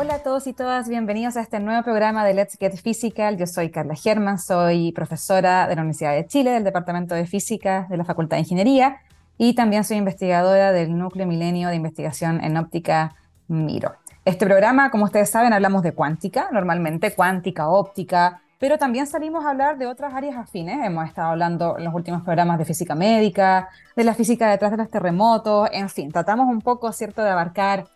[0.00, 3.36] Hola a todos y todas, bienvenidos a este nuevo programa de Let's Get Physical.
[3.36, 7.88] Yo soy Carla German, soy profesora de la Universidad de Chile, del Departamento de Física
[7.90, 8.98] de la Facultad de Ingeniería
[9.38, 13.16] y también soy investigadora del Núcleo Milenio de Investigación en Óptica
[13.48, 13.96] Miro.
[14.24, 19.50] Este programa, como ustedes saben, hablamos de cuántica, normalmente cuántica, óptica, pero también salimos a
[19.50, 20.78] hablar de otras áreas afines.
[20.86, 24.76] Hemos estado hablando en los últimos programas de física médica, de la física detrás de
[24.76, 27.86] los terremotos, en fin, tratamos un poco, ¿cierto?, de abarcar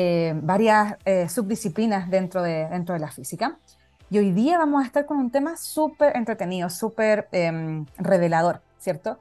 [0.00, 3.58] eh, varias eh, subdisciplinas dentro de, dentro de la física.
[4.10, 9.18] Y hoy día vamos a estar con un tema súper entretenido, súper em, revelador, ¿cierto?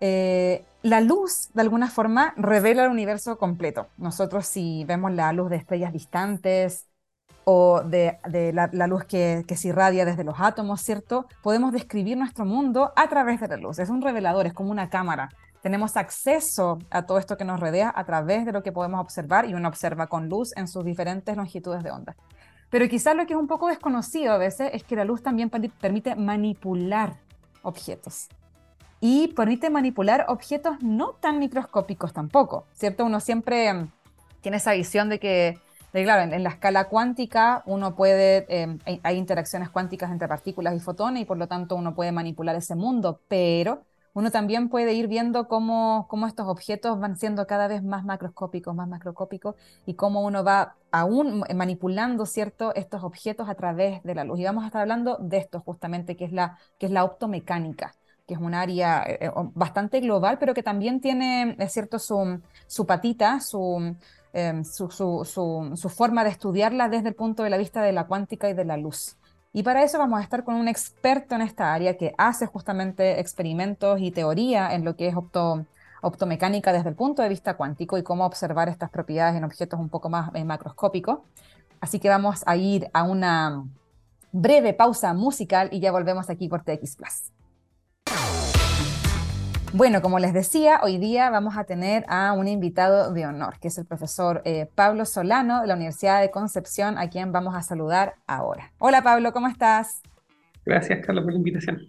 [0.00, 3.86] Eh, la luz, de alguna forma, revela el universo completo.
[3.96, 6.88] Nosotros si vemos la luz de estrellas distantes
[7.44, 8.18] o de,
[8.52, 11.26] la, luz que, que, se irradia desde los átomos, ¿cierto?
[11.42, 13.78] Podemos describir nuestro mundo a través de la luz.
[13.78, 15.30] Es un revelador, es como una cámara
[15.62, 19.48] tenemos acceso a todo esto que nos rodea a través de lo que podemos observar
[19.48, 22.16] y uno observa con luz en sus diferentes longitudes de onda.
[22.70, 25.50] Pero quizás lo que es un poco desconocido a veces es que la luz también
[25.50, 27.16] permite manipular
[27.62, 28.28] objetos.
[29.00, 33.04] Y permite manipular objetos no tan microscópicos tampoco, ¿cierto?
[33.04, 33.92] Uno siempre mm,
[34.40, 35.58] tiene esa visión de que,
[35.92, 41.22] claro, en, la escala cuántica uno puede, em, hay interacciones cuánticas entre partículas y fotones
[41.22, 43.84] y por lo tanto uno puede manipular ese mundo, pero
[44.18, 48.88] uno también puede ir viendo cómo, estos objetos van siendo cada vez más macroscópicos, más
[48.88, 49.54] macroscópicos,
[49.86, 52.74] y cómo uno va aún manipulando ¿cierto?
[52.74, 54.40] estos objetos a través de la luz.
[54.40, 57.94] Y vamos a estar hablando de esto justamente, que es la, que es la optomecánica
[58.26, 62.40] que es un área eh, eh, bastante global, pero que también tiene, cierto, su,
[62.86, 63.96] patita, su,
[64.32, 65.24] em, su, su,
[65.74, 68.64] su, forma de estudiarla desde el punto de la vista de la cuántica y de
[68.64, 69.17] la luz.
[69.58, 73.18] Y para eso vamos a estar con un experto en esta área que hace justamente
[73.18, 75.16] experimentos y teoría en lo que es
[76.00, 79.88] optomecánica desde el punto de vista cuántico y cómo observar estas propiedades en objetos un
[79.88, 81.18] poco más eh, macroscópicos.
[81.80, 83.64] Así que vamos a ir a una
[84.30, 87.32] breve pausa musical y ya volvemos aquí por TX Plus.
[89.74, 93.68] Bueno, como les decía, hoy día vamos a tener a un invitado de honor, que
[93.68, 97.60] es el profesor eh, Pablo Solano de la Universidad de Concepción, a quien vamos a
[97.60, 98.72] saludar ahora.
[98.78, 100.00] Hola Pablo, ¿cómo estás?
[100.64, 101.82] Gracias, Carlos, por la invitación.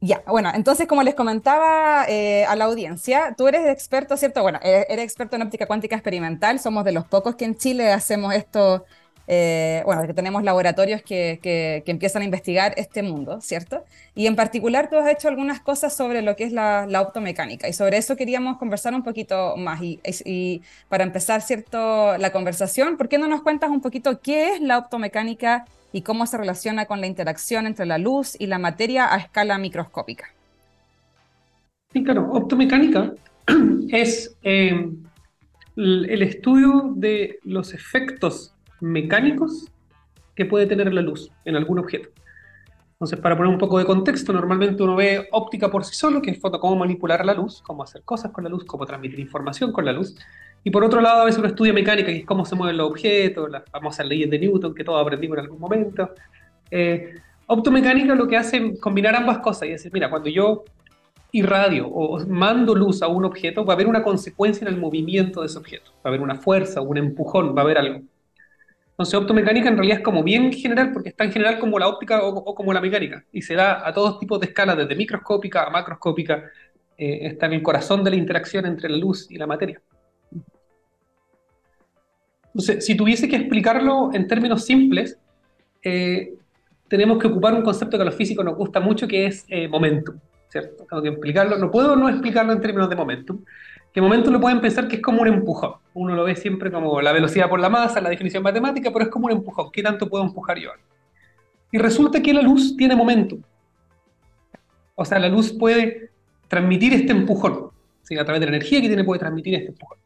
[0.00, 4.40] Ya, bueno, entonces como les comentaba eh, a la audiencia, tú eres experto, ¿cierto?
[4.40, 8.32] Bueno, eres experto en óptica cuántica experimental, somos de los pocos que en Chile hacemos
[8.32, 8.86] esto
[9.32, 13.84] eh, bueno, que tenemos laboratorios que, que, empiezan a investigar este mundo, ¿cierto?
[14.16, 17.68] Y en particular tú has hecho algunas cosas sobre lo que es la, la optomecánica
[17.68, 19.80] y sobre eso queríamos conversar un poquito más.
[19.82, 22.18] Y, y, para empezar, ¿cierto?
[22.18, 26.26] La conversación, ¿por qué no nos cuentas un poquito qué es la optomecánica y cómo
[26.26, 30.34] se relaciona con la interacción entre la luz y la materia a escala microscópica?
[31.92, 33.12] Sí, claro, optomecánica
[33.90, 34.90] es eh,
[35.76, 39.66] el estudio de los efectos mecánicos
[40.34, 42.08] que puede tener la luz en algún objeto.
[42.92, 46.32] Entonces, para poner un poco de contexto, normalmente uno ve óptica por sí solo, que
[46.32, 49.72] es foto, cómo manipular la luz, cómo hacer cosas con la luz, cómo transmitir información
[49.72, 50.14] con la luz.
[50.62, 52.90] Y por otro lado, a veces uno estudia mecánica, que es cómo se mueven los
[52.90, 56.10] objetos, las famosas leyes de Newton, que todos aprendimos en algún momento.
[56.70, 57.14] Eh,
[57.46, 60.64] optomecánica lo que hace es combinar ambas cosas y decir, mira, cuando yo
[61.32, 65.40] irradio o mando luz a un objeto, va a haber una consecuencia en el movimiento
[65.40, 65.92] de ese objeto.
[65.96, 68.02] Va a haber una fuerza, un empujón, va a haber algo.
[69.00, 72.22] Entonces, optomecánica en realidad es como bien general, porque es tan general como la óptica
[72.22, 75.70] o, como la mecánica, y se da a todos tipos de escalas, desde microscópica a
[75.70, 76.44] macroscópica,
[76.98, 79.80] eh, está en el corazón de la interacción entre la luz y la materia.
[82.48, 85.18] Entonces, si tuviese que explicarlo en términos simples,
[85.82, 86.34] eh,
[86.86, 89.66] tenemos que ocupar un concepto que a los físicos nos gusta mucho, que es eh,
[89.66, 90.18] momentum,
[90.48, 90.84] ¿cierto?
[90.86, 93.42] Tengo que explicarlo, no puedo no explicarlo en términos de momentum,
[93.92, 95.74] que momento lo pueden pensar que es como un empujón.
[95.94, 99.10] Uno lo ve siempre como la velocidad por la masa, la definición matemática, pero es
[99.10, 99.70] como un empujón.
[99.72, 100.70] ¿Qué tanto puedo empujar yo?
[101.72, 103.42] Y resulta que la luz tiene momentum.
[104.94, 106.10] O sea, la luz puede
[106.48, 107.70] transmitir este empujón.
[108.18, 109.98] A través de la energía que tiene puede transmitir este empujón.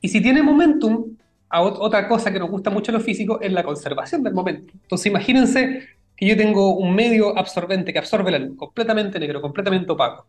[0.00, 1.16] Y si tiene momentum,
[1.50, 4.78] otra cosa que nos gusta mucho a los físicos es la conservación del momentum.
[4.82, 9.90] Entonces imagínense que yo tengo un medio absorbente que absorbe la luz, completamente negro, completamente
[9.90, 10.26] opaco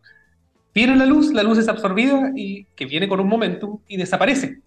[0.74, 4.60] Viene la luz, la luz es absorbida y que viene con un momentum y desaparece.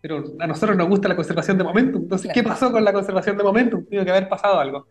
[0.00, 2.02] Pero a nosotros nos gusta la conservación de momentum.
[2.02, 3.84] Entonces, ¿qué pasó con la conservación de momentum?
[3.84, 4.86] Tiene que haber pasado algo.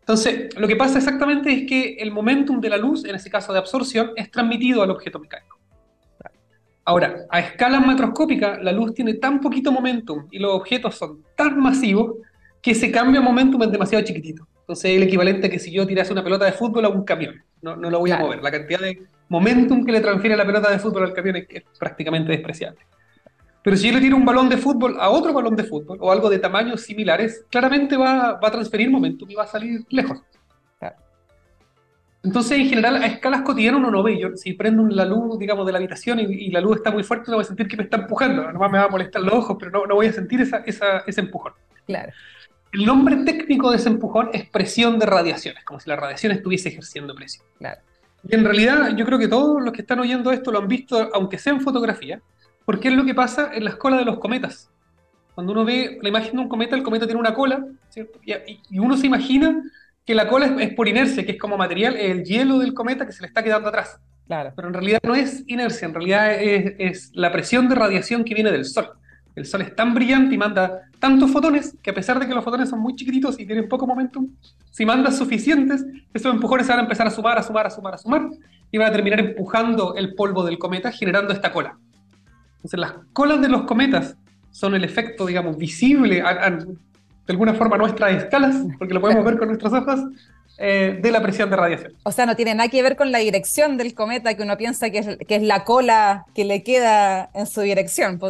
[0.00, 3.52] Entonces, lo que pasa exactamente es que el momentum de la luz, en ese caso
[3.52, 5.58] de absorción, es transmitido al objeto mecánico.
[6.84, 11.60] Ahora, a escala macroscópica, la luz tiene tan poquito momentum y los objetos son tan
[11.60, 12.16] masivos
[12.60, 14.46] que ese cambio de momentum es demasiado chiquitito.
[14.60, 17.04] Entonces, es el equivalente a que si yo tirase una pelota de fútbol a un
[17.04, 17.42] camión.
[17.62, 18.42] No, no lo voy a mover.
[18.42, 21.46] La cantidad de momentum que le transfiere la pelota de fútbol al camión es,
[21.78, 22.80] prácticamente despreciable.
[23.62, 26.12] Pero si yo le tiro un balón de fútbol a otro balón de fútbol o
[26.12, 30.22] algo de tamaños similares, claramente va, va a transferir momentum y va a salir lejos.
[32.22, 34.18] Entonces, en general, a escalas cotidianas uno no ve.
[34.18, 37.30] Yo, si prendo la luz, digamos, de la habitación y, la luz está muy fuerte,
[37.30, 38.52] no voy a sentir que me está empujando.
[38.52, 40.98] Nomás me va a molestar los ojos, pero no, no voy a sentir esa, esa,
[41.06, 41.54] ese empujón.
[41.86, 42.12] Claro.
[42.72, 46.68] El nombre técnico de ese empujón es presión de radiaciones, como si la radiación estuviese
[46.68, 47.46] ejerciendo presión.
[47.58, 47.80] Claro.
[48.28, 51.08] Y en realidad, yo creo que todos los que están oyendo esto lo han visto,
[51.14, 52.20] aunque sea en fotografía,
[52.64, 54.70] porque es lo que pasa en la colas de los cometas.
[55.34, 58.20] Cuando uno ve la imagen de un cometa, el cometa tiene una cola, ¿cierto?
[58.22, 59.62] y uno se imagina
[60.04, 63.12] que la cola es, por inercia, que es como material, el hielo del cometa que
[63.12, 64.00] se le está quedando atrás.
[64.26, 64.52] Claro.
[64.56, 68.50] Pero en realidad no es inercia, en realidad es, la presión de radiación que viene
[68.50, 68.90] del Sol.
[69.36, 72.44] El Sol es tan brillante y manda tantos fotones que a pesar de que los
[72.44, 74.28] fotones son muy chiquititos y tienen poco momentum,
[74.70, 77.94] si mandas suficientes, esos empujones se van a empezar a sumar, a sumar, a sumar,
[77.94, 78.28] a sumar
[78.70, 81.78] y van a terminar empujando el polvo del cometa generando esta cola.
[82.56, 84.16] Entonces las colas de los cometas
[84.50, 89.48] son el efecto, digamos, visible, de alguna forma nuestras escalas, porque lo podemos ver con
[89.48, 90.00] nuestros ojos,
[90.62, 91.94] eh, de la presión de radiación.
[92.02, 94.90] O sea, no tiene nada que ver con la dirección del cometa, que uno piensa
[94.90, 98.20] que es, que es la cola que le queda en su dirección.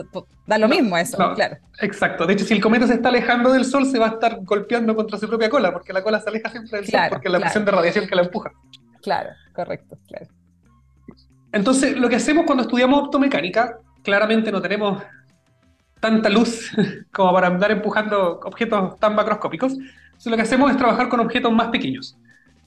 [0.51, 1.59] Da lo mismo eso, claro.
[1.79, 2.27] Exacto.
[2.27, 4.97] De hecho, si el cometa se está alejando del Sol, se va a estar golpeando
[4.97, 7.39] contra su propia cola, porque la cola se aleja siempre del Sol, porque es la
[7.39, 8.51] presión de radiación que la empuja.
[9.01, 10.27] Claro, correcto, claro.
[11.53, 15.01] Entonces, lo que hacemos cuando estudiamos optomecánica, claramente no tenemos
[16.01, 16.73] tanta luz
[17.13, 19.75] como para andar empujando objetos tan macroscópicos.
[19.75, 22.19] Entonces lo que hacemos es trabajar con objetos más pequeños.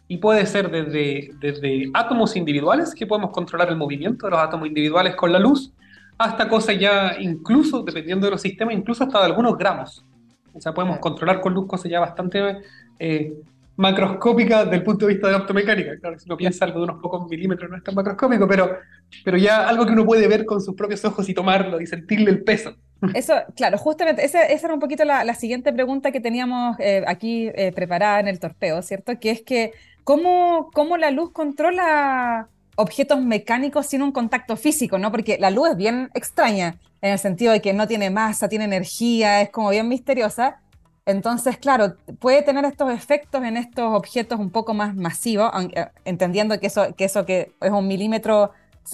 [0.08, 4.70] Y puede ser desde, desde átomos individuales, que podemos controlar el movimiento de los átomos
[4.70, 5.74] individuales con la luz,
[6.18, 10.06] hasta cosas ya incluso, dependiendo de los sistemas, incluso hasta de algunos gramos.
[10.54, 12.62] O sea, podemos controlar con luz cosas ya bastante
[13.00, 13.34] eh,
[13.76, 15.98] macroscópicas desde el punto de vista de la optomecánica.
[16.00, 18.78] Claro, si uno piensa algo de unos pocos milímetros no es tan macroscópico, pero,
[19.26, 22.30] pero ya algo que uno puede ver con sus propios ojos y tomarlo y sentirle
[22.30, 22.76] el peso.
[23.16, 27.74] Eso, claro, justamente, esa, era un poquito la, siguiente pregunta que teníamos eh, aquí eh,
[27.74, 29.20] preparada en el torpeo, ¿cierto?
[29.20, 29.74] Que es que,
[30.06, 35.12] ¿cómo, ¿cómo la luz controla objetos mecánicos sin un contacto físico, ¿no?
[35.12, 38.66] Porque la luz es bien extraña, en el sentido de que no tiene masa, tiene
[38.66, 40.60] energía, es como bien misteriosa.
[41.06, 46.58] Entonces, claro, puede tener estos efectos en estos objetos un poco más masivos, eh, entendiendo
[46.60, 48.52] que eso que, eso que es un milímetro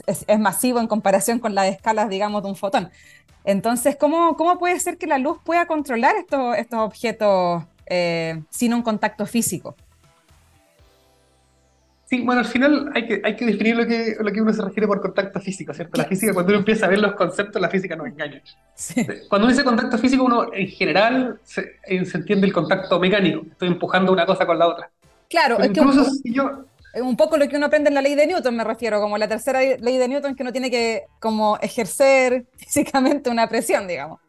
[0.07, 2.89] es, es, masivo en comparación con las escalas, digamos, de un fotón.
[3.43, 8.73] Entonces, ¿cómo, ¿cómo puede ser que la luz pueda controlar estos, estos objetos eh, sin
[8.73, 9.75] un contacto físico?
[12.09, 14.63] Sí, bueno, al final hay que, hay que definir lo que, lo que uno se
[14.63, 15.95] refiere por contacto físico, ¿cierto?
[15.95, 18.41] La física, cuando uno empieza a ver los conceptos, la física nos engaña.
[19.29, 23.43] Cuando uno dice contacto físico, uno en general se, entiende el contacto mecánico.
[23.51, 24.89] Estoy empujando una cosa con la otra.
[25.29, 26.65] Claro, es incluso que si yo
[26.95, 29.27] un poco lo que uno aprende en la ley de Newton, me refiero, como la
[29.27, 34.19] tercera ley de Newton, que uno tiene que como ejercer físicamente una presión, digamos.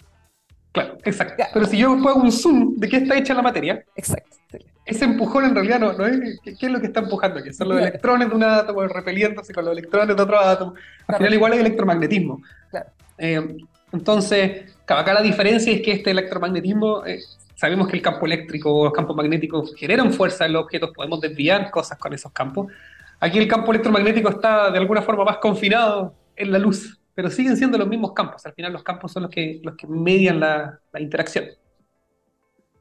[0.73, 1.45] Claro, exacto.
[1.55, 4.37] Pero si yo hago un zoom de qué está hecha la materia, exacto.
[4.85, 6.41] Ese empujón en realidad no, es.
[6.43, 7.53] ¿Qué, es lo que está empujando aquí?
[7.53, 10.75] Son los electrones de un átomo repeliéndose con los electrones de otro átomo.
[11.07, 12.43] Al final, igual hay electromagnetismo.
[12.71, 12.91] Claro.
[13.19, 13.57] Eh,
[13.93, 17.21] entonces, acá la diferencia es que este electromagnetismo eh,
[17.55, 21.21] sabemos que el campo eléctrico o los campos magnéticos generan fuerza en los objetos, podemos
[21.21, 22.73] desviar cosas con esos campos.
[23.21, 27.57] Aquí el campo electromagnético está de alguna forma más confinado en la luz, pero siguen
[27.57, 28.47] siendo los mismos campos.
[28.47, 31.45] Al final los campos son los que, los que median la, interacción.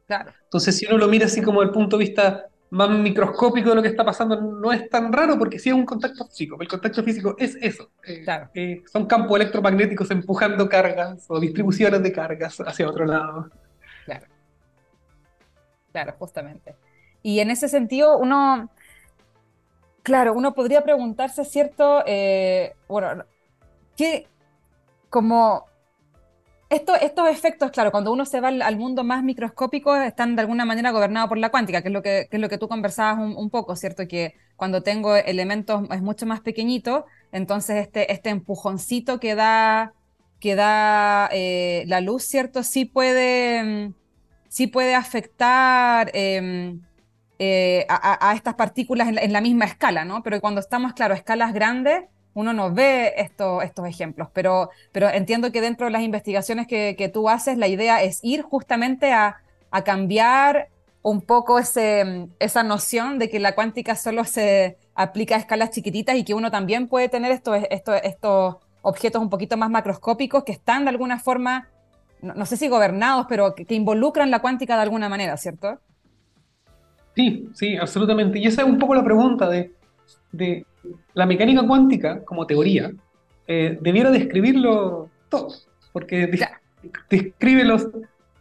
[0.10, 0.34] Claro.
[0.44, 3.82] Entonces, si uno lo mira así como del punto de vista más microscópico de lo
[3.84, 6.58] que está pasando, no es tan raro porque sí es un contacto físico.
[6.60, 7.92] El contacto físico es eso.
[8.04, 8.50] Eh, claro.
[8.56, 13.52] Eh, son campos electromagnéticos empujando cargas o distribuciones de cargas hacia otro lado.
[14.06, 14.26] Claro.
[15.92, 16.76] Claro, justamente.
[17.22, 18.72] Y en ese sentido, uno,
[20.02, 22.02] claro, uno podría preguntarse, ¿cierto?
[22.08, 23.26] Eh, bueno,
[23.96, 24.28] ¿qué,
[25.12, 25.69] como,
[26.70, 30.66] esto, estos efectos, claro, cuando uno se va al, mundo más microscópico, están de alguna
[30.66, 33.50] manera gobernados por la cuántica, que es lo que, es lo que tú conversabas un,
[33.50, 34.08] poco, ¿cierto?
[34.08, 39.94] Que cuando tengo elementos es mucho más pequeñito, entonces este, este empujoncito que da,
[40.40, 42.64] que da eh, la luz, ¿cierto?
[42.64, 43.94] Sí puede
[44.50, 46.82] sí puede afectar em,
[47.38, 50.22] eh, a, estas partículas en la, misma escala, ¿no?
[50.24, 55.52] Pero cuando estamos, claro, a escalas grandes, uno no ve estos ejemplos, pero, pero entiendo
[55.52, 59.42] que dentro de las investigaciones que, tú haces, la idea es ir justamente a,
[59.86, 60.70] cambiar
[61.02, 66.16] un poco ese, esa noción de que la cuántica solo se aplica a escalas chiquititas
[66.16, 70.52] y que uno también puede tener estos, estos, estos objetos un poquito más macroscópicos que
[70.52, 71.68] están de alguna forma
[72.22, 75.80] no, sé si gobernados, pero que, involucran la cuántica de alguna manera, ¿cierto?
[77.16, 78.40] Sí, sí, absolutamente.
[78.40, 79.74] Y esa es un poco la pregunta de,
[81.14, 82.92] la mecánica cuántica como teoría.
[83.48, 85.50] Eh, debiera describirlo todo.
[85.92, 86.30] porque
[87.10, 87.88] describe los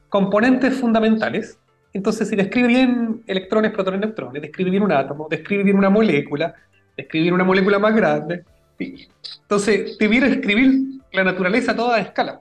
[0.08, 1.58] componentes fundamentales.
[1.92, 6.54] Entonces, si describe bien electrones, protones, neutrones, describe bien un átomo, describe bien una molécula,
[6.96, 8.44] describe bien una molécula más grande.
[8.78, 12.40] Entonces, debiera escribir la naturaleza a toda escala.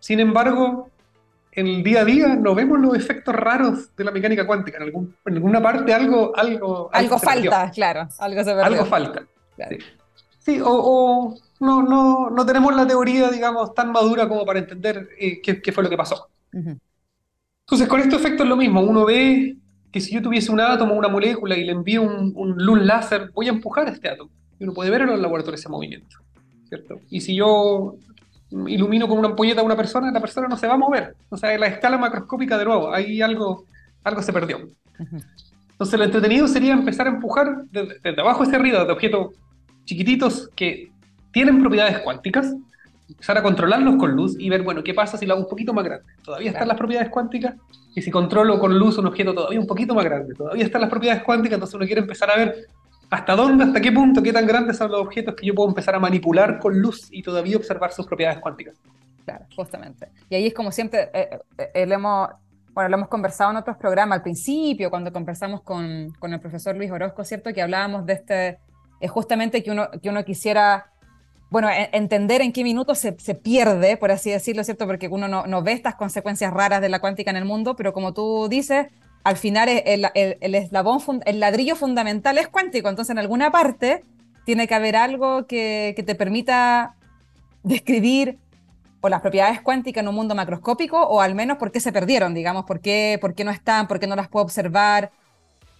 [0.00, 0.90] Sin embargo,
[1.52, 4.78] en el día a día no vemos los efectos raros de la mecánica cuántica.
[4.78, 6.32] En, algún, en alguna parte algo...
[6.36, 8.08] Algo, algo falta, claro.
[8.18, 9.22] Algo, se algo falta.
[10.38, 15.40] Sí, o, no, no, no, tenemos la teoría, digamos, tan madura como para entender eh,
[15.40, 16.28] qué, fue lo que pasó.
[16.52, 18.80] Entonces, con este efecto es lo mismo.
[18.80, 19.56] Uno ve
[19.92, 23.30] que si yo tuviese un átomo, una molécula y le envío un, un luz láser,
[23.32, 24.30] voy a empujar a este átomo.
[24.58, 26.16] Y uno puede ver en los laboratorios ese movimiento.
[26.72, 27.00] ¿cierto?
[27.10, 27.96] Y si yo
[28.66, 31.14] ilumino con una ampolleta a una persona, la persona no se va a mover.
[31.30, 33.64] O sea, la escala macroscópica de nuevo, ahí algo,
[34.04, 34.68] algo se perdió.
[35.72, 39.34] Entonces lo entretenido sería empezar a empujar desde, abajo hacia arriba, de objetos
[39.84, 40.90] chiquititos que
[41.32, 42.54] tienen propiedades cuánticas,
[43.08, 45.72] empezar a controlarlos con luz y ver, bueno, ¿qué pasa si lo hago un poquito
[45.72, 46.04] más grande?
[46.22, 47.54] ¿Todavía están las propiedades cuánticas?
[47.94, 50.90] Y si controlo con luz un objeto todavía un poquito más grande, todavía están las
[50.90, 52.66] propiedades cuánticas, entonces uno quiere empezar a ver
[53.12, 55.94] hasta dónde, hasta qué punto, qué tan grandes son los objetos que yo puedo empezar
[55.94, 58.74] a manipular con luz y todavía observar sus propiedades cuánticas.
[59.26, 60.08] Claro, justamente.
[60.30, 62.30] Y ahí es como siempre, eh, eh, eh, lo, hemos,
[62.72, 66.74] bueno, lo hemos conversado en otros programas al principio, cuando conversamos con, con el profesor
[66.74, 67.52] Luis Orozco, ¿cierto?
[67.52, 68.58] Que hablábamos de este,
[68.98, 70.86] es justamente que uno, que uno quisiera
[71.50, 74.86] bueno, entender en qué minuto se, se, pierde, por así decirlo, ¿cierto?
[74.86, 77.92] Porque uno no, no, ve estas consecuencias raras de la cuántica en el mundo, pero
[77.92, 78.86] como tú dices,
[79.24, 84.02] al final el, eslabón, el ladrillo fundamental es cuántico, entonces en alguna parte
[84.44, 86.96] tiene que haber algo que, te permita
[87.62, 88.38] describir
[89.00, 92.34] o las propiedades cuánticas en un mundo macroscópico, o al menos por qué se perdieron,
[92.34, 95.10] digamos, por qué, por qué no están, por qué no las puedo observar,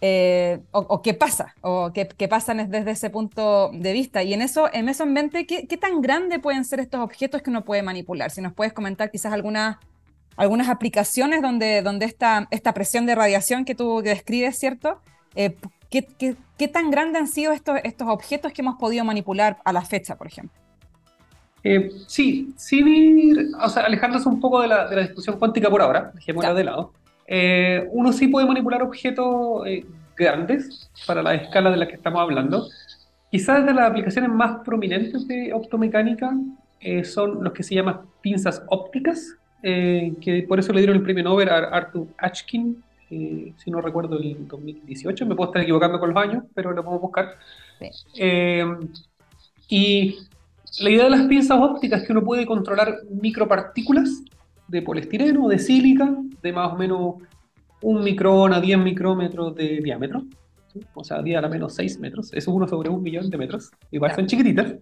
[0.01, 4.25] eh, o, qué pasa, o qué, qué pasan desde ese punto de vista.
[4.25, 7.43] Y en eso en, eso en mente, ¿qué, ¿qué, tan grande pueden ser estos objetos
[7.43, 8.33] que uno puede manipular?
[8.33, 9.77] Si nos puedes comentar quizás algunas
[10.37, 15.01] algunas aplicaciones donde, donde esta, esta presión de radiación que tú describes, ¿cierto?
[15.35, 15.57] Eh,
[15.91, 16.07] ¿qué,
[16.59, 20.17] qué, tan grandes han sido estos, estos objetos que hemos podido manipular a la fecha,
[20.17, 20.59] por ejemplo?
[21.65, 25.71] Eh, sí, sin ir, o sea, alejándose un poco de la, de la discusión cuántica
[25.71, 26.93] por ahora, dejémosla de lado.
[27.27, 29.65] Eh, uno sí puede manipular objetos
[30.17, 32.69] grandes para la escala de la que estamos hablando.
[33.31, 36.35] Quizás de las aplicaciones más prominentes de optomecánica
[37.05, 41.25] son los que se llaman pinzas ópticas, eh, que por eso le dieron el premio
[41.25, 46.15] Nobel a Arthur Ashkin, eh, si no recuerdo el 2018, me puedo estar equivocando con
[46.15, 47.37] los años, pero lo podemos buscar.
[48.17, 48.65] Eh,
[49.69, 50.17] y
[50.81, 54.23] la idea de las pinzas ópticas es que uno puede controlar micropartículas
[54.67, 57.17] de poliestireno de sílica de más o menos
[57.83, 60.25] un micrón a 10 micrómetros de diámetro,
[60.95, 63.37] o sea, 10 a la menos 6 metros, eso es uno sobre un millón de
[63.37, 64.75] metros, igual son chiquititas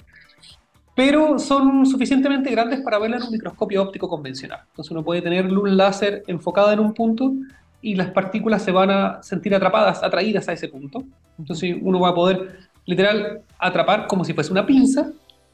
[1.01, 4.61] pero son suficientemente grandes para verla en un microscopio óptico convencional.
[4.69, 7.33] Entonces uno puede tener luz láser enfocada en un punto
[7.81, 11.03] y las partículas se van a sentir atrapadas, atraídas a ese punto.
[11.39, 15.11] Entonces uno va a poder literal atrapar como si fuese una pinza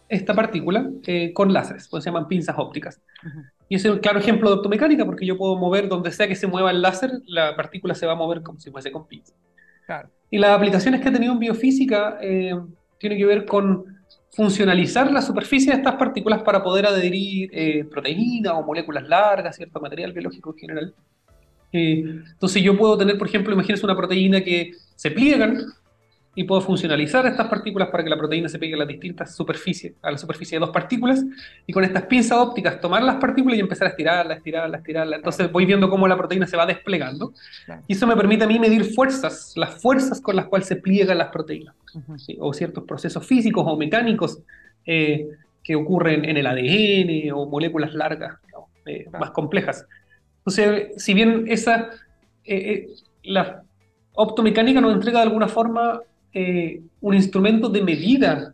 [0.09, 3.01] esta partícula eh, con láseres, pues se llaman pinzas ópticas.
[3.69, 6.35] Y ese es un claro ejemplo de optomecánica porque yo puedo mover donde sea que
[6.35, 9.33] se mueva el láser, la partícula se va a mover como si fuese con pinza.
[10.29, 12.59] Y las aplicaciones que ha tenido en biofísica eh,
[12.99, 13.96] tienen que ver con
[14.37, 19.81] funcionalizar la superficie de estas partículas para poder adherir eh, proteínas o moléculas largas, cierto
[19.81, 20.95] material biológico en general.
[21.73, 25.65] Eh, entonces yo puedo tener, por ejemplo, imagínense una proteína que se pliegan
[26.39, 29.95] y puedo funcionalizar estas partículas para que la proteína se pegue a las distintas superficies,
[30.03, 31.25] a la superficie de dos partículas,
[31.67, 35.17] y con estas pinzas ópticas tomar las partículas y empezar a estirarlas, estirarlas, estirarlas.
[35.17, 37.33] Entonces voy viendo cómo la proteína se va desplegando,
[37.89, 41.17] y eso me permite a mí medir fuerzas, las fuerzas con las cuales se pliegan
[41.17, 41.75] las proteínas,
[42.39, 44.39] o ciertos procesos físicos o mecánicos
[44.85, 45.27] eh,
[45.65, 48.37] que ocurren en el ADN o moléculas largas,
[48.85, 49.87] eh, más complejas.
[50.41, 51.89] Entonces, si bien esa,
[52.45, 52.89] eh,
[53.23, 53.63] la
[54.13, 56.03] optomecánica nos entrega de alguna forma
[56.39, 58.53] eh, un instrumento de medida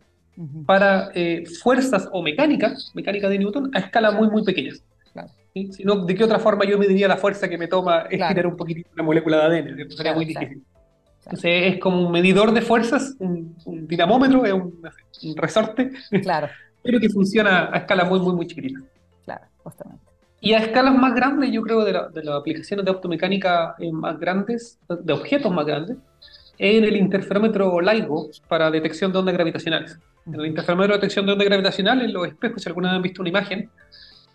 [0.65, 4.81] para eh, fuerzas o mecánica, mecánica de Newton, a escala muy, muy pequeñas.
[5.53, 8.89] Sino, ¿de qué otra forma yo mediría la fuerza que me toma estirar un poquitito
[8.93, 9.91] una molécula de ADN?
[9.91, 10.63] Sería muy difícil.
[11.25, 13.53] Entonces es como un medidor de fuerzas, un,
[13.85, 16.47] dinamómetro, es un, resorte, claro.
[16.83, 18.79] pero que funciona a escala muy, muy, muy chiquitita.
[19.25, 20.05] Claro, justamente.
[20.39, 24.17] Y a escalas más grandes, yo creo, de, de las aplicaciones de optomecánica eh, más
[24.17, 25.97] grandes, de objetos más grandes,
[26.57, 29.99] en el interferómetro LIGO para detección de ondas gravitacionales.
[30.25, 33.21] En el interferómetro de detección de ondas gravitacionales, los espejos, si alguna vez han visto
[33.21, 33.69] una imagen,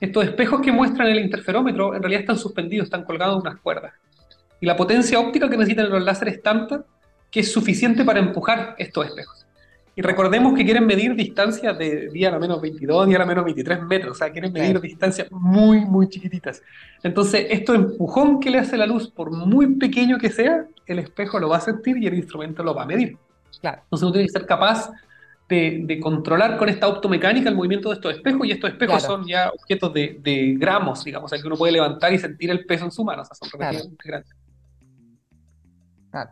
[0.01, 3.95] estos espejos que muestran el interferómetro en realidad están suspendidos, están colgados en unas cuerdas.
[4.61, 6.85] Y la potencia óptica que necesitan los láseres es tanta
[7.31, 9.38] que es suficiente para empujar estos espejos.
[9.99, 13.27] Y recordemos que quieren medir distancias de día a la menos 22, día a la
[13.27, 16.63] menos 23 metros, o sea, quieren medir distancias muy, muy chiquititas.
[17.03, 21.41] Entonces, esto empujón que le hace la luz, por muy pequeño que sea, el espejo
[21.41, 23.17] lo va a sentir y el instrumento lo va a medir.
[23.61, 23.81] Claro.
[23.83, 24.89] Entonces, uno tiene que ser capaz
[25.49, 29.51] de, controlar con esta optomecánica el movimiento de estos espejos, y estos espejos son ya
[29.51, 32.93] objetos de, gramos, digamos, o sea, que uno puede levantar y sentir el peso en
[32.93, 34.33] su mano, o sea, son relativamente grandes.
[36.13, 36.31] Claro.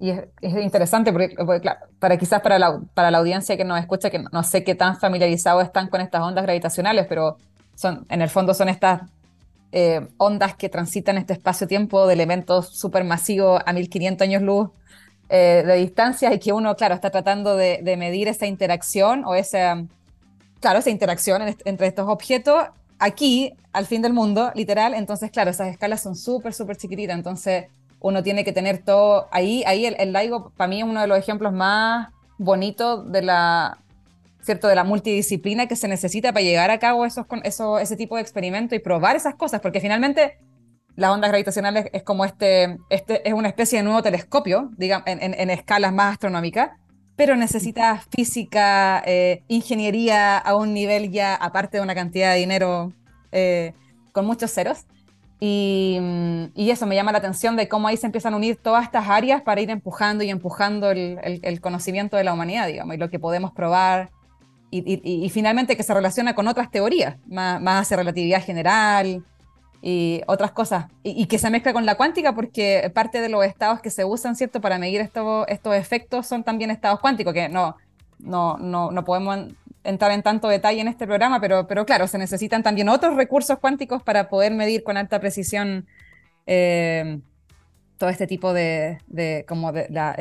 [0.00, 4.08] Y es, interesante porque, claro, para quizás para la, para la audiencia que nos escucha,
[4.08, 7.36] que no, sé qué tan familiarizados están con estas ondas gravitacionales, pero
[7.74, 9.02] son, en el fondo son estas
[9.72, 14.70] eh, ondas que transitan este espacio-tiempo de elementos supermasivos a 1500 años luz
[15.28, 19.84] eh, de distancia y que uno, claro, está tratando de, medir esa interacción o esa,
[20.60, 22.64] claro, esa interacción entre estos objetos
[22.98, 24.94] aquí, al fin del mundo, literal.
[24.94, 27.16] Entonces, claro, esas escalas son súper, súper chiquititas.
[27.16, 27.66] Entonces,
[28.00, 29.62] uno tiene que tener todo ahí.
[29.66, 33.78] Ahí el, el LIGO para mí es uno de los ejemplos más bonitos de la,
[34.42, 34.68] ¿cierto?
[34.68, 38.22] de la multidisciplina que se necesita para llegar a cabo esos, esos, ese tipo de
[38.22, 40.38] experimentos y probar esas cosas, porque finalmente
[40.96, 45.50] las ondas gravitacionales es como este, este es una especie de nuevo telescopio, digamos, en,
[45.50, 46.70] escalas más astronómicas,
[47.16, 52.92] pero necesita física, eh, ingeniería a un nivel ya, aparte de una cantidad de dinero
[53.32, 53.74] eh,
[54.12, 54.86] con muchos ceros.
[55.40, 58.84] Mm, y, eso me llama la atención de cómo ahí se empiezan a unir todas
[58.84, 63.08] estas áreas para ir empujando y empujando el, conocimiento de la humanidad, digamos, y lo
[63.08, 64.10] que podemos probar.
[64.70, 69.24] Y, finalmente que se relaciona con otras teorías, más, más hacia relatividad general
[69.82, 70.86] y otras cosas.
[71.02, 74.36] Y, que se mezcla con la cuántica porque parte de los estados que se usan,
[74.36, 77.76] ¿cierto?, para medir estos efectos son también estados cuánticos, que no,
[78.18, 79.48] no, no, no podemos
[79.84, 83.58] entrar en tanto detalle en este programa, pero, pero claro, se necesitan también otros recursos
[83.58, 85.86] cuánticos para poder medir con alta precisión
[86.46, 87.20] eh,
[87.96, 88.98] todo este tipo de,
[89.46, 90.16] como la,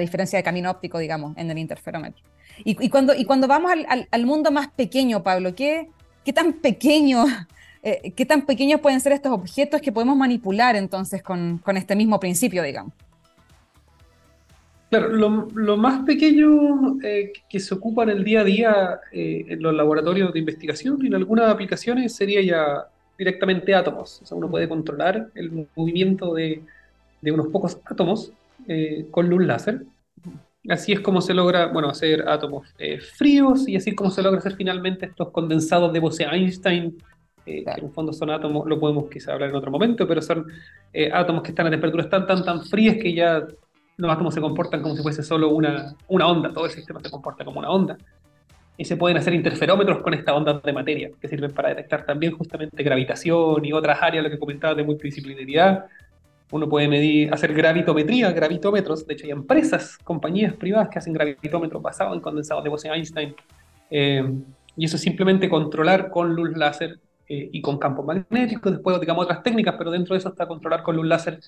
[0.00, 2.22] diferencia de camino óptico, digamos, en el interferómetro.
[2.62, 3.72] Y, cuando, y cuando vamos
[4.10, 5.88] al, mundo más pequeño, Pablo, ¿qué,
[6.24, 7.24] qué tan pequeño,
[7.82, 11.96] eh, qué tan pequeños pueden ser estos objetos que podemos manipular entonces con, con este
[11.96, 12.92] mismo principio, digamos?
[14.90, 19.62] Claro, lo, más pequeño eh, que se ocupa en el día a día eh, en
[19.62, 24.20] los laboratorios de investigación y en algunas aplicaciones sería ya directamente átomos.
[24.20, 26.64] O sea, uno puede controlar el movimiento de,
[27.22, 28.32] unos pocos átomos
[28.66, 29.84] eh, con luz láser.
[30.68, 32.66] Así es como se logra, bueno, hacer átomos
[33.16, 36.98] fríos y así es como se logra hacer finalmente estos condensados de Bose-Einstein,
[37.44, 40.46] que en el fondo son átomos, lo podemos quizá hablar en otro momento, pero son
[41.12, 43.46] átomos que están a temperaturas tan, tan, tan frías que ya
[44.00, 47.10] los átomos se comportan como si fuese solo una, una onda, todo el sistema se
[47.10, 47.96] comporta como una onda.
[48.76, 52.36] Y se pueden hacer interferómetros con estas ondas de materia, que sirven para detectar también
[52.36, 55.84] justamente gravitación y otras áreas, lo que comentaba de multidisciplinaridad.
[56.50, 59.06] Uno puede medir, hacer gravitometría, gravitómetros.
[59.06, 63.34] De hecho, hay empresas, compañías privadas que hacen gravitómetros basados en condensados de Bose-Einstein.
[63.90, 64.34] Eh,
[64.76, 66.98] y eso es simplemente controlar con luz láser
[67.32, 68.72] eh, y con campo magnético.
[68.72, 71.38] Después, digamos, otras técnicas, pero dentro de eso está controlar con luz láser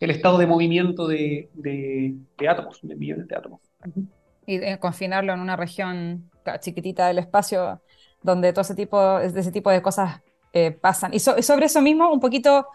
[0.00, 3.60] el estado de movimiento de, de, átomos, de millones de átomos.
[4.46, 7.80] Y confinarlo en una región chiquitita del espacio
[8.20, 10.20] donde todo ese tipo, de ese tipo de cosas
[10.52, 11.14] eh, pasan.
[11.14, 12.66] Y, sobre eso mismo, un poquito,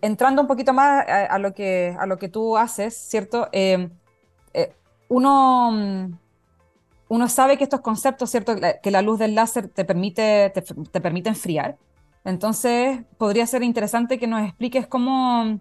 [0.00, 3.50] entrando un poquito más a, lo, que, a lo que tú haces, ¿cierto?
[3.52, 3.90] Eh,
[4.54, 4.72] eh,
[5.08, 6.18] uno,
[7.08, 8.54] uno sabe que estos conceptos, ¿cierto?
[8.82, 11.76] Que la luz del láser te permite, te, te permite enfriar.
[12.26, 15.60] Entonces, podría ser interesante que nos expliques cómo,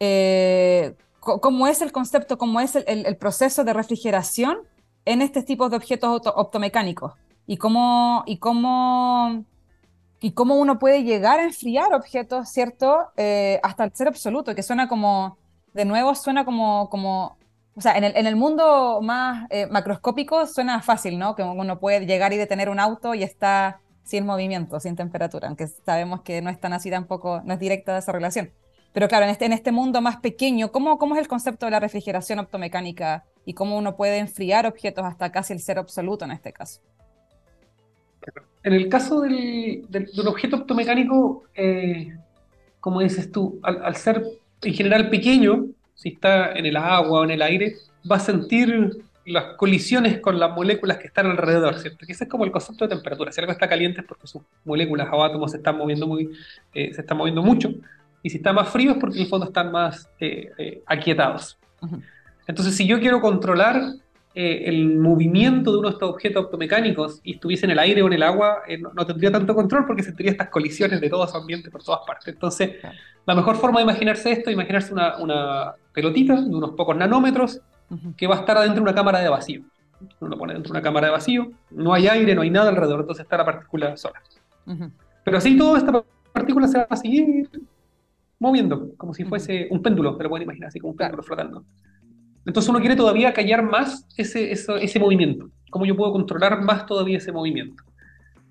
[0.00, 4.56] eh, cómo es el concepto, cómo es el, proceso de refrigeración
[5.04, 7.12] en este tipo de objetos optomecánicos
[7.46, 9.44] y cómo, y cómo,
[10.20, 13.10] y cómo uno puede llegar a enfriar objetos, ¿cierto?
[13.18, 15.36] Eh, hasta el ser absoluto, que suena como,
[15.74, 17.36] de nuevo, suena como, como
[17.74, 21.34] o sea, en el, en el mundo más eh, macroscópico suena fácil, ¿no?
[21.34, 25.68] Que uno puede llegar y detener un auto y está sin movimiento, sin temperatura, aunque
[25.68, 28.50] sabemos que no es tan así tampoco, no es directa esa relación.
[28.92, 31.72] Pero claro, en este, en este mundo más pequeño, ¿cómo, ¿cómo es el concepto de
[31.72, 36.32] la refrigeración optomecánica y cómo uno puede enfriar objetos hasta casi el ser absoluto en
[36.32, 36.80] este caso?
[38.62, 42.16] En el caso del, del, objeto optomecánico, eh,
[42.80, 44.24] como dices tú, al, ser
[44.62, 45.66] en general pequeño,
[46.02, 47.76] si está en el agua o en el aire,
[48.10, 48.90] va a sentir
[49.24, 52.04] las colisiones con las moléculas que están alrededor, ¿cierto?
[52.04, 53.30] Que ese es como el concepto de temperatura.
[53.30, 56.28] Si algo está caliente es porque sus moléculas o átomos se están moviendo, muy,
[56.74, 57.72] eh, se están moviendo mucho
[58.20, 61.56] y si está más frío es porque en el fondo están más eh, eh, aquietados.
[62.48, 63.80] Entonces, si yo quiero controlar
[64.34, 68.14] el movimiento de uno de estos objetos optomecánicos y estuviese en el aire o en
[68.14, 68.62] el agua,
[68.94, 72.28] no, tendría tanto control porque sentiría estas colisiones de todo su ambiente por todas partes.
[72.28, 72.70] Entonces,
[73.26, 77.60] la mejor forma de imaginarse esto es imaginarse una, pelotita de unos pocos nanómetros
[78.16, 79.62] que va a estar adentro de una cámara de vacío.
[80.20, 82.70] Uno lo pone dentro de una cámara de vacío, no hay aire, no hay nada
[82.70, 84.20] alrededor, entonces está la partícula sola.
[85.24, 86.02] Pero así toda esta
[86.32, 87.48] partícula se va a seguir
[88.38, 91.64] moviendo, como si fuese un péndulo, te lo pueden imaginar, así como un péndulo flotando.
[92.44, 95.48] Entonces uno quiere todavía callar más ese, ese movimiento.
[95.70, 97.84] ¿Cómo yo puedo controlar más todavía ese movimiento?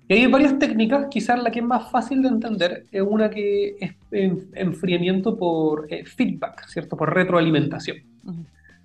[0.08, 3.76] Y hay varias técnicas, quizás la que es más fácil de entender es una que
[3.80, 3.94] es
[4.52, 6.96] enfriamiento por eh, feedback, ¿cierto?
[6.96, 7.98] Por retroalimentación.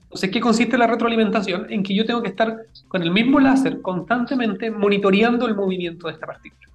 [0.03, 1.67] Entonces, ¿qué consiste la retroalimentación?
[1.69, 6.13] En que yo tengo que estar con el mismo láser constantemente monitoreando el movimiento de
[6.13, 6.69] esta partícula.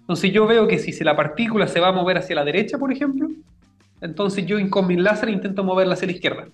[0.00, 2.92] Entonces, yo veo que si la partícula se va a mover hacia la derecha, por
[2.92, 3.28] ejemplo,
[4.00, 6.46] entonces yo con mi láser intento moverla hacia la izquierda.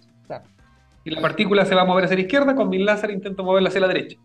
[1.05, 3.69] Y la partícula se va a mover hacia la izquierda, con mi láser intento moverla
[3.69, 4.17] hacia la derecha.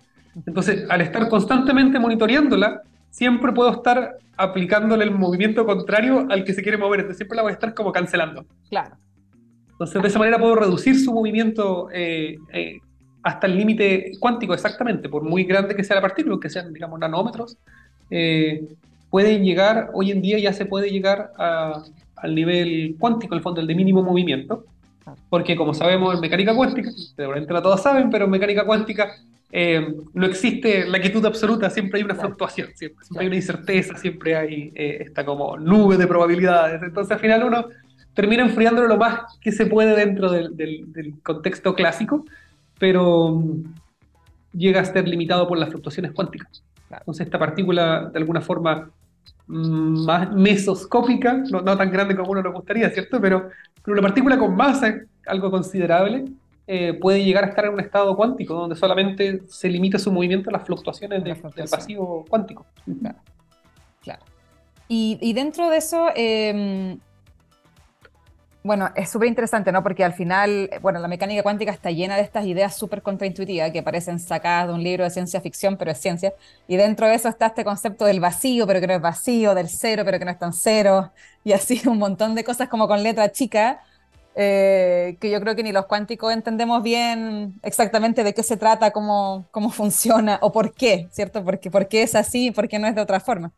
[0.45, 6.61] Entonces, al estar constantemente monitoreándola, siempre puedo estar aplicándole el movimiento contrario al que se
[6.61, 7.01] quiere mover.
[7.01, 8.45] Entonces, siempre la voy a estar como cancelando.
[8.69, 8.95] Claro.
[9.71, 12.79] Entonces, de esa manera puedo reducir su movimiento eh, eh,
[13.21, 16.99] hasta el límite cuántico, exactamente, por muy grande que sea la partícula, que sean, digamos,
[16.99, 17.57] nanómetros,
[18.09, 18.67] eh,
[19.11, 23.61] pueden llegar, hoy en día ya se puede llegar al nivel cuántico, en el fondo,
[23.61, 24.65] el de mínimo movimiento,
[25.29, 29.15] porque como sabemos en mecánica cuántica, seguramente no todos saben, pero en mecánica cuántica
[29.51, 34.35] eh, no existe la quietud absoluta, siempre hay una fluctuación, siempre, hay una incerteza, siempre
[34.35, 36.81] hay eh, esta como nube de probabilidades.
[36.83, 37.67] Entonces al final uno
[38.13, 42.25] termina enfriándolo lo más que se puede dentro del, contexto clásico,
[42.77, 43.63] pero mm,
[44.53, 46.63] llega a ser limitado por las fluctuaciones cuánticas.
[46.89, 48.89] Entonces esta partícula de alguna forma
[49.47, 53.21] mm, más mesoscópica, no, no, tan grande como uno le gustaría, ¿cierto?
[53.21, 53.49] Pero,
[53.81, 54.93] pero una partícula con masa,
[55.25, 56.25] algo considerable,
[56.69, 60.49] eh, puede llegar a estar en un estado cuántico, donde solamente se limita su movimiento
[60.49, 61.35] a las fluctuaciones del
[61.71, 62.65] vacío cuántico.
[64.01, 64.23] Claro.
[64.89, 66.99] Y, dentro de eso, em,
[68.63, 69.81] bueno, es súper interesante, ¿no?
[69.81, 73.81] Porque al final, bueno, la mecánica cuántica está llena de estas ideas súper contraintuitivas que
[73.81, 76.33] parecen sacadas de un libro de ciencia ficción, pero es ciencia.
[76.67, 79.69] Y dentro de eso está este concepto del vacío, pero que no es vacío, del
[79.69, 81.13] cero, pero que no es tan cero,
[81.45, 83.81] y así un montón de cosas como con letra chica
[84.39, 88.91] eh, que yo creo que ni los cuánticos entendemos bien exactamente de qué se trata,
[88.91, 91.43] cómo, cómo funciona o por qué, ¿cierto?
[91.43, 93.51] Porque, por qué es así y por qué no es de otra forma.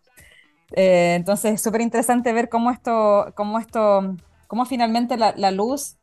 [0.72, 4.16] Eh, entonces es súper interesante ver cómo esto, cómo esto,
[4.48, 5.98] cómo finalmente la, la, luz,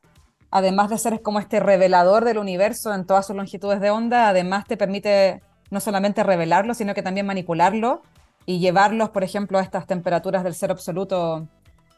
[0.51, 4.67] además de ser como este revelador del universo en todas sus longitudes de onda, además
[4.67, 8.03] te permite no solamente revelarlo, sino que también manipularlo
[8.45, 11.49] y llevarlos, por ejemplo, a estas temperaturas del cero absoluto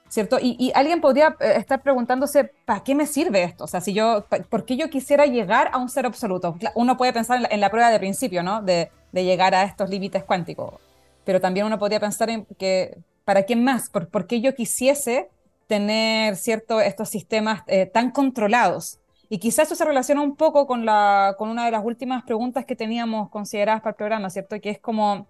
[0.08, 0.38] ¿cierto?
[0.40, 3.64] Y, alguien podría eh, estar preguntándose, ¿para qué me sirve esto?
[3.64, 6.56] O sea, si yo, ¿por qué yo quisiera llegar a un ser absoluto?
[6.74, 8.62] Uno puede pensar en la, prueba de principio, ¿no?
[8.62, 10.74] De, llegar a estos límites cuánticos.
[11.24, 13.90] Pero también uno podría pensar en que, ¿para qué más?
[13.90, 15.28] ¿Por, qué yo quisiese
[15.66, 19.00] tener, ¿cierto?, estos sistemas eh, tan controlados.
[19.28, 22.64] Y quizás eso se relaciona un poco con, la, con una de las últimas preguntas
[22.64, 24.58] que teníamos consideradas para el programa, ¿cierto?
[24.60, 25.26] Que es como,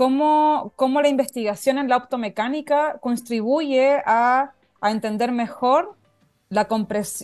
[0.00, 5.94] cómo, cómo la investigación en la optomecánica contribuye a, a entender mejor
[6.48, 6.66] la,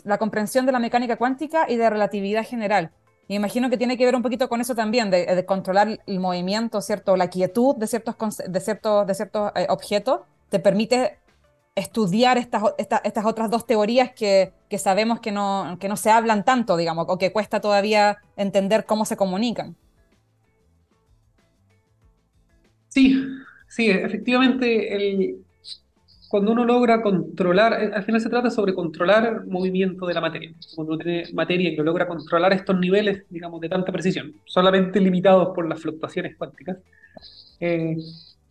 [0.05, 2.91] la, comprensión de la mecánica cuántica y de relatividad general.
[3.29, 6.83] Y imagino que tiene que ver un poquito con eso también, de, controlar el movimiento,
[6.83, 7.17] ¿cierto?
[7.17, 8.15] La quietud de ciertos,
[8.47, 11.19] de ciertos, de ciertos eh, objetos, te permite
[11.77, 16.45] estudiar estas, estas otras dos teorías que, que sabemos que no, que no se hablan
[16.45, 19.77] tanto, digamos, o que cuesta todavía entender cómo se comunican.
[22.97, 23.15] Sí,
[23.69, 25.37] sí, efectivamente, el,
[26.29, 30.51] cuando uno logra controlar, eh, al final se trata sobre controlar movimiento de la materia.
[30.75, 35.55] Cuando uno tiene materia y logra controlar estos niveles, digamos, de tanta precisión, solamente limitados
[35.55, 36.79] por las fluctuaciones cuánticas,
[37.61, 37.99] eh,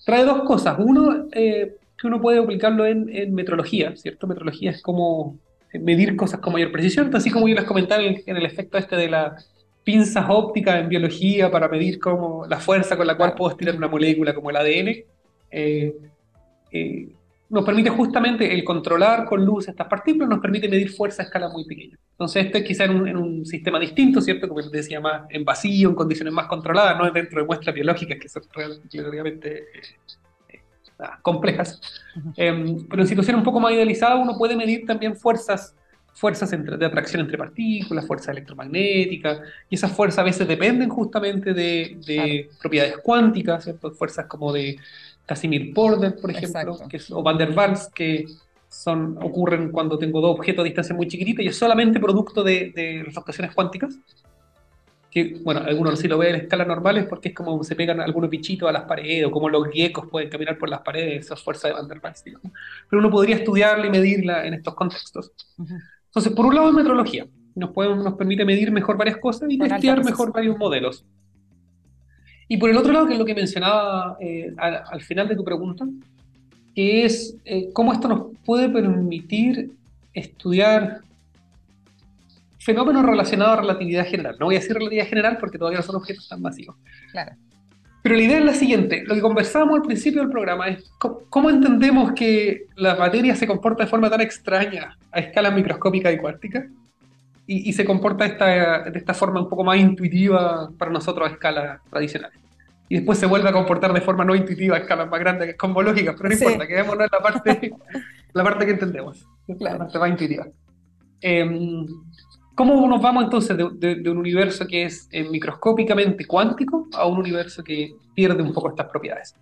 [0.05, 0.75] trae dos cosas.
[0.77, 4.27] Uno, eh, que uno puede aplicarlo en, metrología, ¿cierto?
[4.27, 5.39] Metrología es como
[5.73, 9.09] medir cosas con mayor precisión, así como yo les comentaba en el efecto este de
[9.09, 9.37] la
[9.85, 13.87] pinzas ópticas en biología para medir cómo la fuerza con la cual puedo estirar una
[13.87, 15.05] molécula como el ADN,
[15.51, 15.95] eh,
[16.71, 17.09] eh,
[17.47, 21.49] nos permite justamente el controlar con luz estas partículas, nos permite medir fuerza a escala
[21.49, 21.97] muy pequeña.
[22.11, 24.47] Entonces, esto es quizá en un, sistema distinto, ¿cierto?
[24.47, 28.17] Como les decía, más en vacío, en condiciones más controladas, no dentro de muestras biológicas
[28.19, 29.65] que son realmente
[30.51, 30.61] eh,
[31.21, 31.79] complejas.
[32.35, 35.75] Em, pero en situaciones un poco más idealizadas, uno puede medir también fuerzas
[36.15, 42.49] fuerzas de atracción entre partículas, fuerzas electromagnéticas, y esas fuerzas a veces dependen justamente de,
[42.59, 43.91] propiedades cuánticas, ¿cierto?
[43.91, 44.77] fuerzas como de
[45.25, 48.25] Casimir-Porter, por ejemplo, que o Van der Waals, que
[48.69, 52.71] son, ocurren cuando tengo dos objetos a distancia muy chiquitita y es solamente producto de,
[52.73, 53.97] de refractaciones cuánticas.
[55.11, 58.29] Que, bueno, algunos sí lo ven en escalas normales porque es como se pegan algunos
[58.29, 61.71] bichitos a las paredes o como los griegos pueden caminar por las paredes, esas fuerzas
[61.71, 62.23] de Van der Waals.
[62.23, 65.31] Pero uno podría estudiarla y medirla en estos contextos.
[66.15, 67.27] Entonces, por un lado, metrología.
[67.55, 71.05] Nos, nos permite medir mejor varias cosas y testear mejor varios modelos.
[72.47, 75.43] Y por el otro lado, que es lo que mencionaba eh, al, final de tu
[75.43, 75.85] pregunta,
[76.73, 79.71] que es eh, cómo esto nos puede permitir
[80.13, 81.01] estudiar
[82.59, 84.37] fenómenos relacionados a relatividad general.
[84.39, 86.77] No voy a decir relatividad general porque todavía no son objetos tan masivos.
[87.11, 87.33] Claro.
[88.05, 91.49] Pero la idea es la siguiente, lo que conversábamos al principio del programa es cómo,
[91.49, 96.67] entendemos que la materia se comporta de forma tan extraña a escala microscópica y cuántica
[97.47, 101.31] y, se comporta de esta, de esta forma un poco más intuitiva para nosotros a
[101.31, 102.29] escala tradicional.
[102.89, 105.51] Y después se vuelve a comportar de forma no intuitiva a escalas más grandes, que
[105.53, 107.71] es cosmológica, pero no importa, quedémonos en la parte,
[108.33, 110.45] la parte que entendemos, la parte más intuitiva.
[111.21, 111.87] Em,
[112.55, 117.61] ¿Cómo nos vamos entonces de, un universo que es eh, microscópicamente cuántico a un universo
[117.61, 119.35] que pierde un poco estas propiedades?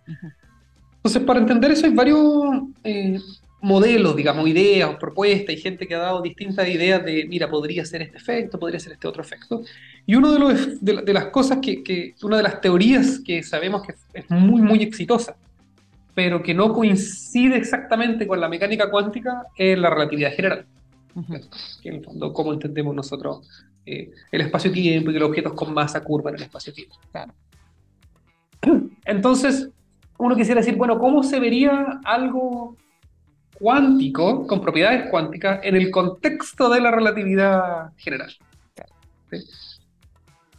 [0.96, 2.20] Entonces, para entender eso hay varios
[2.84, 3.20] eh,
[3.62, 7.86] modelos, digamos, ideas o propuestas, y gente que ha dado distintas ideas de, mira, podría
[7.86, 9.62] ser este efecto, podría ser este otro efecto.
[10.08, 13.84] Y una de, los, de, las cosas que, que, una de las teorías que sabemos
[13.84, 15.36] que es muy, muy exitosa,
[16.16, 20.66] pero que no coincide exactamente con la mecánica cuántica, es la relatividad general
[21.82, 23.48] que en el fondo cómo entendemos nosotros
[23.86, 26.96] eh, el espacio-tiempo y que los objetos con masa curvan el espacio-tiempo.
[29.06, 29.70] Entonces,
[30.18, 32.78] uno quisiera decir, bueno, ¿cómo se vería algo
[33.60, 38.32] cuántico, con propiedades cuánticas, en el contexto de la relatividad general?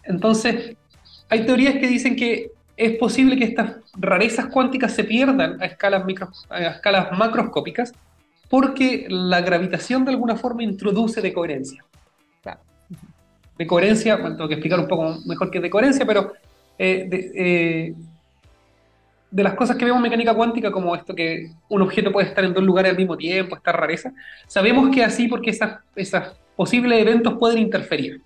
[0.02, 0.76] Entonces,
[1.28, 6.04] hay teorías que dicen que es posible que estas rarezas cuánticas se pierdan a escalas,
[6.04, 7.92] micro, a escalas macroscópicas
[8.48, 11.84] porque la gravitación de alguna forma introduce decoherencia.
[12.42, 12.60] Claro.
[13.58, 16.32] Decoherencia, bueno, tengo que explicar un poco mejor qué es decoherencia, pero
[16.78, 17.94] eh, eh,
[19.30, 22.44] de, las cosas que vemos en mecánica cuántica, como esto que un objeto puede estar
[22.44, 24.12] en dos lugares al mismo tiempo, esta rareza,
[24.46, 26.22] sabemos que así porque esos
[26.56, 28.20] posibles eventos pueden interferir.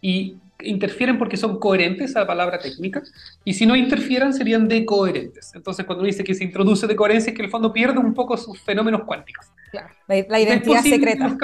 [0.00, 3.02] Y interfieren porque son coherentes a la palabra técnica,
[3.44, 5.52] y si no interfieran serían decoherentes.
[5.54, 8.36] Entonces, cuando uno dice que se introduce decoherencia, es que el fondo pierde un poco
[8.36, 9.46] sus fenómenos cuánticos.
[9.70, 11.36] Claro, la, identidad secreta.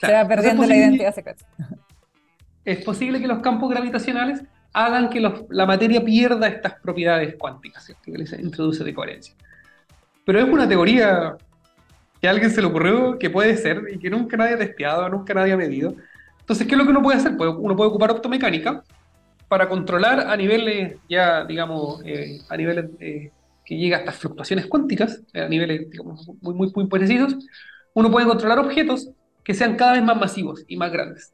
[0.00, 1.44] se va perdiendo la identidad secreta.
[2.64, 8.02] Es posible que los campos gravitacionales hagan que la materia pierda estas propiedades cuánticas, ¿cierto?
[8.04, 9.34] que les introduce decoherencia.
[10.24, 11.36] Pero es una teoría
[12.20, 15.08] que a alguien se le ocurrió que puede ser y que nunca nadie ha testeado,
[15.08, 15.94] nunca nadie ha medido
[16.50, 17.36] entonces, ¿qué es lo que uno puede hacer?
[17.36, 18.82] Pues uno puede ocupar optomecánica
[19.46, 23.30] para controlar a niveles ya, digamos, eh, a niveles eh,
[23.64, 27.36] que llega a estas fluctuaciones cuánticas, eh, a niveles digamos, muy, muy, muy precisos,
[27.94, 29.10] uno puede controlar objetos
[29.44, 31.32] que sean cada vez más masivos y más grandes.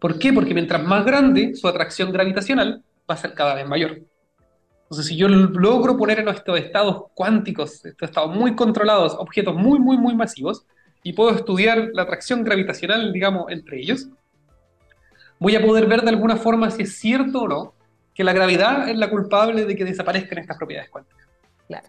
[0.00, 0.32] ¿Por qué?
[0.32, 4.00] Porque mientras más grande su atracción gravitacional va a ser cada vez mayor.
[4.84, 9.78] Entonces, si yo logro poner en estos estados cuánticos, estos estados muy controlados, objetos muy,
[9.78, 10.64] muy, muy masivos,
[11.04, 14.08] y puedo estudiar la atracción gravitacional, digamos, entre ellos,
[15.38, 17.74] voy a poder ver de alguna forma si es cierto o no
[18.14, 21.28] que la gravedad es la culpable de que desaparezcan estas propiedades cuánticas.
[21.68, 21.88] Claro.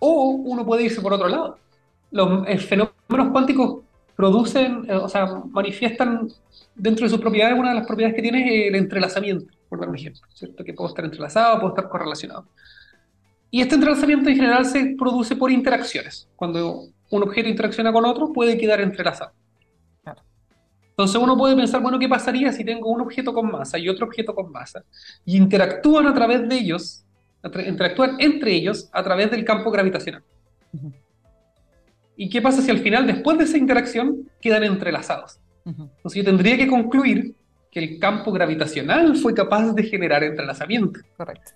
[0.00, 1.58] O uno puede irse por otro lado.
[2.10, 3.84] Los eh, fenómenos cuánticos
[4.16, 6.28] producen, eh, o sea, manifiestan
[6.74, 9.88] dentro de sus propiedades, una de las propiedades que tiene es el entrelazamiento, por dar
[9.88, 10.64] un ejemplo, ¿cierto?
[10.64, 12.46] Que puedo estar entrelazado, puedo estar correlacionado.
[13.50, 16.28] Y este entrelazamiento en general se produce por interacciones.
[16.36, 19.32] Cuando un objeto interacciona con otro, puede quedar entrelazado.
[20.90, 24.06] Entonces uno puede pensar, bueno, ¿qué pasaría si tengo un objeto con masa y otro
[24.06, 24.82] objeto con masa?
[25.24, 27.04] Y interactúan a través de ellos,
[27.66, 30.24] interactúan entre ellos a través del campo gravitacional.
[32.16, 35.38] ¿Y qué pasa si al final, después de esa interacción, quedan entrelazados?
[35.64, 37.36] Entonces yo tendría que concluir
[37.70, 41.00] que el campo gravitacional fue capaz de generar entrelazamiento.
[41.16, 41.52] Correcto.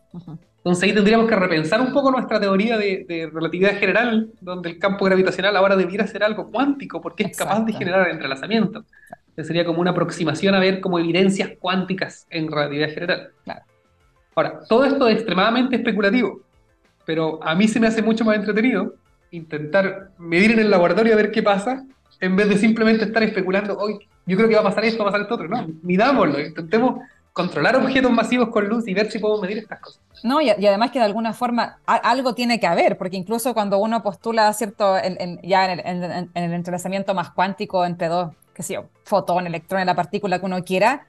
[0.58, 5.04] Entonces ahí tendríamos que repensar un poco nuestra teoría de, relatividad general, donde el campo
[5.04, 8.84] gravitacional ahora debiera ser algo cuántico, porque es capaz de generar entrelazamiento.
[9.36, 13.30] sería como una aproximación a ver como evidencias cuánticas en relatividad general.
[14.34, 16.42] Ahora, todo esto es extremadamente especulativo,
[17.04, 18.94] pero a mí se me hace mucho más entretenido
[19.32, 21.84] intentar medir en el laboratorio a ver qué pasa,
[22.20, 25.10] en vez de simplemente estar especulando, hoy yo creo que va a pasar esto, va
[25.10, 25.48] a pasar esto otro.
[25.48, 27.00] No, midámoslo, intentemos
[27.32, 30.00] controlar objetos masivos con luz y ver si podemos medir estas cosas.
[30.22, 34.02] No, y, además que de alguna forma algo tiene que haber, porque incluso cuando uno
[34.02, 34.96] postula, ¿cierto?
[35.42, 40.38] ya en el, entrelazamiento más cuántico entre dos, qué sé yo, fotón, electrón, la partícula
[40.38, 41.06] que uno quiera,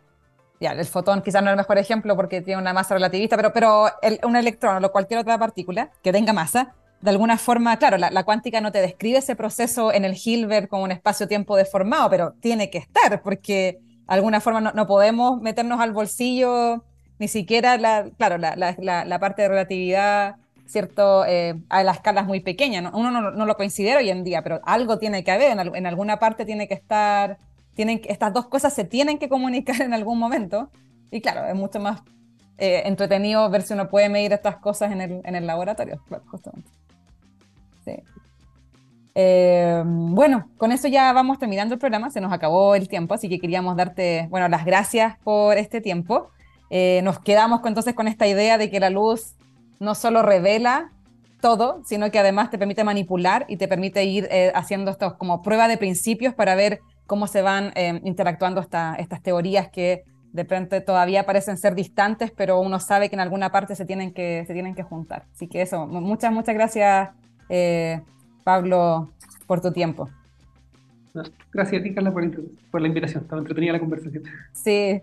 [0.59, 3.51] ya, el fotón quizás no es el mejor ejemplo porque tiene una masa relativista, pero,
[3.51, 3.87] pero
[4.23, 8.61] un electrón o cualquier otra partícula que tenga masa, de alguna forma, claro, la, cuántica
[8.61, 12.77] no te describe ese proceso en el Hilbert como un espacio-tiempo deformado, pero tiene que
[12.77, 16.85] estar, porque de alguna forma no, podemos meternos al bolsillo
[17.19, 21.25] ni siquiera, la, claro, la, parte de relatividad, ¿cierto?
[21.25, 22.89] Eh, a las escalas muy pequeñas.
[22.93, 26.45] Uno no, lo considera hoy en día, pero algo tiene que haber, en, alguna parte
[26.45, 27.37] tiene que estar,
[27.75, 30.71] tienen, estas dos cosas se tienen que comunicar en algún momento.
[31.11, 32.01] y claro, es mucho más
[32.57, 36.82] eh, entretenido ver si uno puede medir estas cosas en el, en el laboratorio, justamente.
[39.15, 43.29] Eh, bueno, con eso ya vamos terminando el programa, se nos acabó el tiempo, así
[43.29, 46.29] que queríamos darte, bueno, las gracias por este tiempo.
[46.69, 49.35] Eh, nos quedamos entonces con esta idea de que la luz
[49.79, 50.91] no solo revela
[51.41, 55.67] todo, sino que además te permite manipular y te permite ir haciendo esto como prueba
[55.67, 57.73] de principios para ver cómo se van
[58.03, 63.21] interactuando estas teorías que de pronto todavía parecen ser distantes, pero uno sabe que en
[63.21, 65.27] alguna parte se tienen que, se tienen que juntar.
[65.31, 67.11] Así que eso, muchas, muchas gracias,
[67.49, 68.01] eh,
[68.43, 69.09] Pablo,
[69.47, 70.09] por tu tiempo.
[71.51, 73.23] Gracias a ti, Carla, por, la invitación.
[73.23, 74.23] Estaba entretenida la conversación.
[74.51, 75.01] Sí.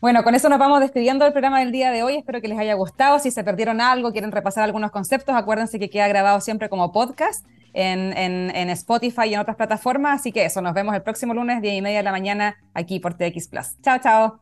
[0.00, 2.16] Bueno, con eso nos vamos despidiendo del programa del día de hoy.
[2.16, 3.18] Espero que les haya gustado.
[3.18, 7.46] Si se perdieron algo, quieren repasar algunos conceptos, acuérdense que queda grabado siempre como podcast
[7.72, 10.20] en, en, Spotify y en otras plataformas.
[10.20, 12.98] Así que eso, nos vemos el próximo lunes, 10 y media de la mañana, aquí
[12.98, 13.80] por TX Plus.
[13.82, 14.41] Chao, chao.